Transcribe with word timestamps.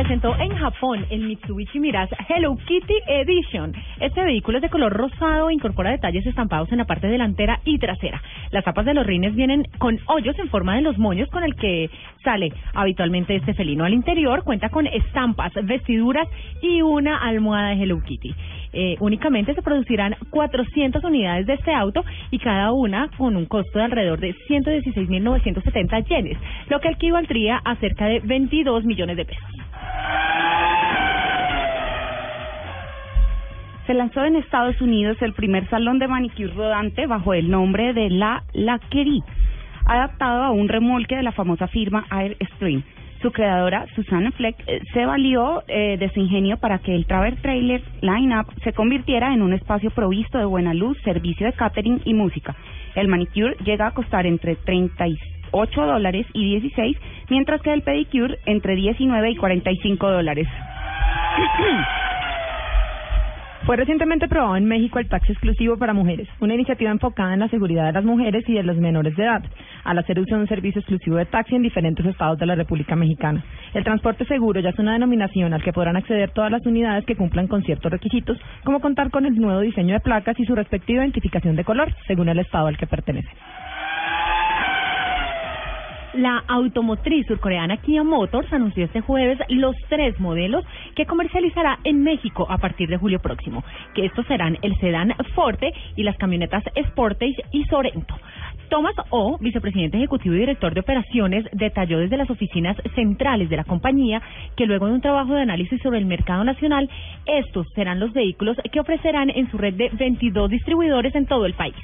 presentó 0.00 0.34
en 0.38 0.56
Japón 0.56 1.04
el 1.10 1.20
Mitsubishi 1.24 1.78
Mirage 1.78 2.16
Hello 2.26 2.56
Kitty 2.56 2.94
Edition. 3.06 3.74
Este 4.00 4.24
vehículo 4.24 4.56
es 4.56 4.62
de 4.62 4.70
color 4.70 4.94
rosado 4.94 5.50
e 5.50 5.54
incorpora 5.54 5.90
detalles 5.90 6.24
estampados 6.24 6.72
en 6.72 6.78
la 6.78 6.86
parte 6.86 7.06
delantera 7.06 7.60
y 7.66 7.78
trasera. 7.78 8.22
Las 8.50 8.64
tapas 8.64 8.86
de 8.86 8.94
los 8.94 9.06
rines 9.06 9.34
vienen 9.34 9.68
con 9.76 9.98
hoyos 10.06 10.38
en 10.38 10.48
forma 10.48 10.74
de 10.76 10.80
los 10.80 10.96
moños 10.96 11.28
con 11.28 11.44
el 11.44 11.54
que 11.54 11.90
sale 12.24 12.50
habitualmente 12.72 13.36
este 13.36 13.52
felino. 13.52 13.84
Al 13.84 13.92
interior 13.92 14.42
cuenta 14.42 14.70
con 14.70 14.86
estampas, 14.86 15.52
vestiduras 15.64 16.26
y 16.62 16.80
una 16.80 17.18
almohada 17.18 17.68
de 17.68 17.82
Hello 17.82 18.02
Kitty. 18.02 18.34
Eh, 18.72 18.96
únicamente 19.00 19.54
se 19.54 19.60
producirán 19.60 20.16
400 20.30 21.04
unidades 21.04 21.46
de 21.46 21.54
este 21.54 21.74
auto 21.74 22.02
y 22.30 22.38
cada 22.38 22.72
una 22.72 23.10
con 23.18 23.36
un 23.36 23.44
costo 23.44 23.78
de 23.78 23.84
alrededor 23.84 24.18
de 24.18 24.34
116.970 24.48 26.06
yenes, 26.06 26.38
lo 26.70 26.80
que 26.80 26.88
equivaldría 26.88 27.60
a 27.62 27.76
cerca 27.76 28.06
de 28.06 28.20
22 28.20 28.86
millones 28.86 29.18
de 29.18 29.26
pesos. 29.26 29.59
Se 33.90 33.94
lanzó 33.94 34.24
en 34.24 34.36
Estados 34.36 34.80
Unidos 34.80 35.20
el 35.20 35.32
primer 35.32 35.68
salón 35.68 35.98
de 35.98 36.06
manicure 36.06 36.54
rodante 36.54 37.08
bajo 37.08 37.34
el 37.34 37.50
nombre 37.50 37.92
de 37.92 38.08
La 38.08 38.44
Laquerie, 38.52 39.20
adaptado 39.84 40.44
a 40.44 40.52
un 40.52 40.68
remolque 40.68 41.16
de 41.16 41.24
la 41.24 41.32
famosa 41.32 41.66
firma 41.66 42.06
Airstream. 42.08 42.84
Su 43.20 43.32
creadora, 43.32 43.86
Susana 43.96 44.30
Fleck, 44.30 44.54
eh, 44.68 44.78
se 44.92 45.04
valió 45.04 45.64
eh, 45.66 45.96
de 45.98 46.08
su 46.10 46.20
ingenio 46.20 46.56
para 46.58 46.78
que 46.78 46.94
el 46.94 47.04
Traver 47.04 47.42
Trailer 47.42 47.82
Line-Up 48.00 48.54
se 48.62 48.72
convirtiera 48.72 49.34
en 49.34 49.42
un 49.42 49.54
espacio 49.54 49.90
provisto 49.90 50.38
de 50.38 50.44
buena 50.44 50.72
luz, 50.72 50.96
servicio 51.02 51.46
de 51.46 51.52
catering 51.54 52.00
y 52.04 52.14
música. 52.14 52.54
El 52.94 53.08
manicure 53.08 53.56
llega 53.64 53.88
a 53.88 53.90
costar 53.90 54.24
entre 54.24 54.54
38 54.54 55.80
dólares 55.84 56.28
y 56.32 56.48
16, 56.60 56.96
mientras 57.28 57.60
que 57.60 57.72
el 57.72 57.82
pedicure 57.82 58.38
entre 58.46 58.76
19 58.76 59.32
y 59.32 59.34
45 59.34 60.10
dólares. 60.12 60.46
Fue 63.66 63.76
recientemente 63.76 64.24
aprobado 64.24 64.56
en 64.56 64.64
México 64.64 64.98
el 64.98 65.08
taxi 65.08 65.32
exclusivo 65.32 65.76
para 65.76 65.92
mujeres, 65.92 66.26
una 66.40 66.54
iniciativa 66.54 66.90
enfocada 66.90 67.34
en 67.34 67.40
la 67.40 67.48
seguridad 67.48 67.86
de 67.86 67.92
las 67.92 68.04
mujeres 68.04 68.42
y 68.48 68.54
de 68.54 68.62
los 68.62 68.78
menores 68.78 69.14
de 69.16 69.24
edad, 69.24 69.42
al 69.84 69.98
hacer 69.98 70.18
uso 70.18 70.34
de 70.34 70.40
un 70.40 70.48
servicio 70.48 70.80
exclusivo 70.80 71.16
de 71.16 71.26
taxi 71.26 71.56
en 71.56 71.62
diferentes 71.62 72.04
estados 72.06 72.38
de 72.38 72.46
la 72.46 72.54
República 72.54 72.96
Mexicana. 72.96 73.44
El 73.74 73.84
transporte 73.84 74.24
seguro 74.24 74.60
ya 74.60 74.70
es 74.70 74.78
una 74.78 74.94
denominación 74.94 75.52
al 75.52 75.62
que 75.62 75.74
podrán 75.74 75.96
acceder 75.96 76.30
todas 76.30 76.50
las 76.50 76.64
unidades 76.64 77.04
que 77.04 77.16
cumplan 77.16 77.48
con 77.48 77.62
ciertos 77.62 77.92
requisitos, 77.92 78.38
como 78.64 78.80
contar 78.80 79.10
con 79.10 79.26
el 79.26 79.38
nuevo 79.38 79.60
diseño 79.60 79.92
de 79.92 80.00
placas 80.00 80.40
y 80.40 80.46
su 80.46 80.54
respectiva 80.54 81.02
identificación 81.02 81.54
de 81.54 81.64
color, 81.64 81.94
según 82.06 82.30
el 82.30 82.38
estado 82.38 82.66
al 82.66 82.78
que 82.78 82.86
pertenecen. 82.86 83.36
La 86.14 86.42
automotriz 86.48 87.24
surcoreana 87.28 87.76
Kia 87.76 88.02
Motors 88.02 88.52
anunció 88.52 88.84
este 88.84 89.00
jueves 89.00 89.38
los 89.48 89.76
tres 89.88 90.18
modelos 90.18 90.64
que 90.96 91.06
comercializará 91.06 91.78
en 91.84 92.02
México 92.02 92.46
a 92.50 92.58
partir 92.58 92.88
de 92.88 92.96
julio 92.96 93.20
próximo, 93.20 93.62
que 93.94 94.06
estos 94.06 94.26
serán 94.26 94.58
el 94.62 94.76
sedán 94.80 95.14
Forte 95.36 95.72
y 95.94 96.02
las 96.02 96.16
camionetas 96.16 96.64
Sportage 96.88 97.44
y 97.52 97.64
Sorento. 97.66 98.16
Thomas 98.70 98.94
O, 99.10 99.38
vicepresidente 99.38 99.98
ejecutivo 99.98 100.34
y 100.34 100.38
director 100.38 100.74
de 100.74 100.80
operaciones, 100.80 101.44
detalló 101.52 101.98
desde 101.98 102.16
las 102.16 102.30
oficinas 102.30 102.76
centrales 102.96 103.48
de 103.48 103.56
la 103.56 103.64
compañía 103.64 104.20
que 104.56 104.66
luego 104.66 104.86
de 104.86 104.94
un 104.94 105.00
trabajo 105.00 105.34
de 105.34 105.42
análisis 105.42 105.80
sobre 105.80 105.98
el 105.98 106.06
mercado 106.06 106.42
nacional, 106.42 106.90
estos 107.26 107.68
serán 107.74 108.00
los 108.00 108.12
vehículos 108.12 108.56
que 108.72 108.80
ofrecerán 108.80 109.30
en 109.30 109.48
su 109.50 109.58
red 109.58 109.74
de 109.74 109.90
22 109.92 110.50
distribuidores 110.50 111.14
en 111.14 111.26
todo 111.26 111.46
el 111.46 111.54
país. 111.54 111.76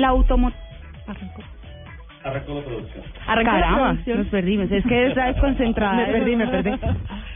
La 0.00 0.08
automotriz... 0.08 0.58
Arrancó 2.24 2.54
la 2.54 2.62
producción. 2.62 3.04
Arrancó 3.26 3.52
la 3.52 3.74
producción. 3.74 4.18
nos 4.18 4.26
perdimos. 4.28 4.72
Es 4.72 4.86
que 4.86 5.08
está 5.08 5.26
desconcentrada. 5.26 5.94
Me 5.94 6.06
perdí, 6.06 6.36
me 6.36 6.48
perdí. 6.48 6.70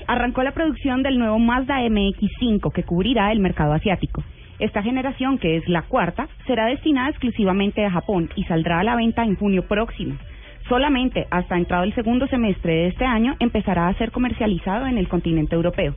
Arrancó 0.07 0.43
la 0.43 0.53
producción 0.53 1.03
del 1.03 1.19
nuevo 1.19 1.39
Mazda 1.39 1.81
MX5 1.81 2.73
que 2.73 2.85
cubrirá 2.85 3.33
el 3.33 3.41
mercado 3.41 3.75
asiático. 3.75 4.25
Esta 4.59 4.83
generación, 4.83 5.37
que 5.37 5.59
es 5.59 5.69
la 5.69 5.83
cuarta, 5.83 6.27
será 6.47 6.65
destinada 6.65 7.11
exclusivamente 7.11 7.85
a 7.85 7.91
Japón 7.91 8.31
y 8.35 8.45
saldrá 8.45 8.81
a 8.81 8.85
la 8.85 8.97
venta 8.97 9.25
en 9.25 9.37
junio 9.37 9.69
próximo. 9.69 10.17
Solamente 10.67 11.27
hasta 11.31 11.59
entrado 11.59 11.85
el 11.85 11.95
segundo 11.95 12.27
semestre 12.29 12.73
de 12.73 12.87
este 12.87 13.05
año 13.05 13.37
empezará 13.41 13.89
a 13.89 13.95
ser 13.95 14.11
comercializado 14.11 14.87
en 14.87 14.97
el 14.97 15.09
continente 15.09 15.55
europeo. 15.55 15.95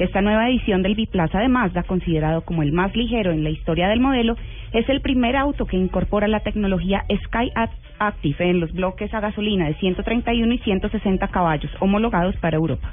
Esta 0.00 0.22
nueva 0.22 0.48
edición 0.48 0.82
del 0.82 0.94
biplaza 0.94 1.40
de 1.40 1.48
Mazda, 1.48 1.82
considerado 1.82 2.40
como 2.40 2.62
el 2.62 2.72
más 2.72 2.96
ligero 2.96 3.32
en 3.32 3.44
la 3.44 3.50
historia 3.50 3.86
del 3.88 4.00
modelo, 4.00 4.34
es 4.72 4.88
el 4.88 5.00
primer 5.00 5.36
auto 5.36 5.66
que 5.66 5.76
incorpora 5.76 6.28
la 6.28 6.40
tecnología 6.40 7.04
Sky 7.26 7.50
Act- 7.54 7.72
Active 7.98 8.48
en 8.50 8.60
los 8.60 8.72
bloques 8.72 9.12
a 9.12 9.20
gasolina 9.20 9.66
de 9.66 9.74
131 9.74 10.54
y 10.54 10.58
160 10.58 11.28
caballos 11.28 11.70
homologados 11.80 12.36
para 12.36 12.56
Europa. 12.56 12.88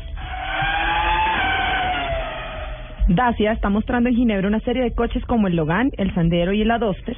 Dacia 3.08 3.54
está 3.54 3.70
mostrando 3.70 4.10
en 4.10 4.16
Ginebra 4.16 4.48
una 4.50 4.60
serie 4.62 4.84
de 4.84 4.94
coches 4.94 5.24
como 5.26 5.48
el 5.48 5.56
Logan, 5.56 5.92
el 5.98 6.14
Sandero 6.14 6.52
y 6.52 6.62
el 6.62 6.72
Adoster, 6.72 7.16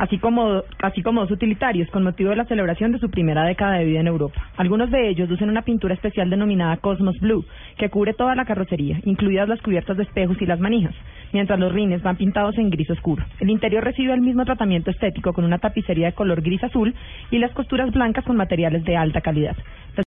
así 0.00 0.18
como, 0.18 0.62
así 0.82 1.02
como 1.02 1.20
dos 1.20 1.30
utilitarios 1.30 1.90
con 1.90 2.02
motivo 2.02 2.30
de 2.30 2.36
la 2.36 2.46
celebración 2.46 2.90
de 2.90 2.98
su 2.98 3.10
primera 3.10 3.44
década 3.44 3.74
de 3.74 3.84
vida 3.84 4.00
en 4.00 4.06
Europa. 4.06 4.40
Algunos 4.56 4.90
de 4.90 5.10
ellos 5.10 5.28
lucen 5.28 5.50
una 5.50 5.60
pintura 5.60 5.92
especial 5.92 6.30
denominada 6.30 6.78
Cosmos 6.78 7.20
Blue, 7.20 7.44
que 7.76 7.90
cubre 7.90 8.14
toda 8.14 8.34
la 8.34 8.46
carrocería, 8.46 8.98
incluidas 9.04 9.46
las 9.46 9.60
cubiertas 9.60 9.98
de 9.98 10.04
espejos 10.04 10.40
y 10.40 10.46
las 10.46 10.58
manijas, 10.58 10.94
mientras 11.34 11.60
los 11.60 11.70
rines 11.70 12.02
van 12.02 12.16
pintados 12.16 12.56
en 12.56 12.70
gris 12.70 12.88
oscuro. 12.88 13.22
El 13.40 13.50
interior 13.50 13.84
recibe 13.84 14.14
el 14.14 14.22
mismo 14.22 14.46
tratamiento 14.46 14.90
estético 14.90 15.34
con 15.34 15.44
una 15.44 15.58
tapicería 15.58 16.06
de 16.06 16.12
color 16.14 16.40
gris 16.40 16.64
azul 16.64 16.94
y 17.30 17.38
las 17.38 17.52
costuras 17.52 17.92
blancas 17.92 18.24
con 18.24 18.36
materiales 18.36 18.82
de 18.84 18.96
alta 18.96 19.20
calidad. 19.20 19.56